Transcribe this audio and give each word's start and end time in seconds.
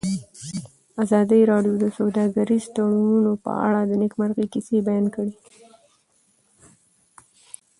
ازادي 1.03 1.41
راډیو 1.51 1.75
د 1.83 1.85
سوداګریز 1.97 2.65
تړونونه 2.75 3.31
په 3.45 3.51
اړه 3.65 3.79
د 3.85 3.91
نېکمرغۍ 4.01 4.45
کیسې 4.53 4.77
بیان 4.87 5.05
کړې. 5.15 5.33